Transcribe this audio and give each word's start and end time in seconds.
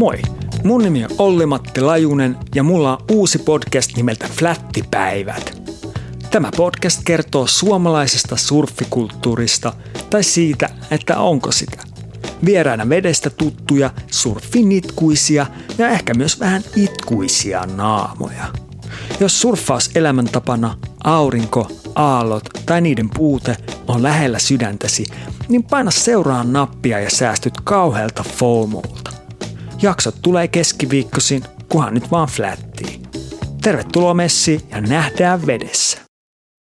Moi! 0.00 0.18
Mun 0.64 0.82
nimi 0.82 1.04
on 1.04 1.10
Olli-Matti 1.18 1.80
Lajunen 1.80 2.36
ja 2.54 2.62
mulla 2.62 2.96
on 2.96 3.04
uusi 3.10 3.38
podcast 3.38 3.96
nimeltä 3.96 4.28
Flättipäivät. 4.32 5.62
Tämä 6.30 6.50
podcast 6.56 7.00
kertoo 7.04 7.46
suomalaisesta 7.46 8.36
surfikulttuurista 8.36 9.72
tai 10.10 10.24
siitä, 10.24 10.70
että 10.90 11.18
onko 11.18 11.52
sitä. 11.52 11.82
Vieraana 12.44 12.88
vedestä 12.88 13.30
tuttuja, 13.30 13.90
surfinitkuisia 14.10 15.46
ja 15.78 15.88
ehkä 15.88 16.14
myös 16.14 16.40
vähän 16.40 16.62
itkuisia 16.76 17.66
naamoja. 17.76 18.44
Jos 19.20 19.40
surffaus 19.40 19.90
elämäntapana, 19.94 20.76
aurinko, 21.04 21.70
aallot 21.94 22.48
tai 22.66 22.80
niiden 22.80 23.10
puute 23.16 23.56
on 23.88 24.02
lähellä 24.02 24.38
sydäntäsi, 24.38 25.04
niin 25.48 25.62
paina 25.62 25.90
seuraan 25.90 26.52
nappia 26.52 27.00
ja 27.00 27.10
säästyt 27.10 27.54
kauhealta 27.64 28.22
FOMOlta. 28.22 29.09
Jaksot 29.82 30.14
tulee 30.22 30.48
keskiviikkosin, 30.48 31.42
kunhan 31.68 31.94
nyt 31.94 32.10
vaan 32.10 32.28
flättii. 32.28 33.02
Tervetuloa 33.62 34.14
messiin 34.14 34.60
ja 34.70 34.80
nähdään 34.80 35.46
vedessä. 35.46 36.09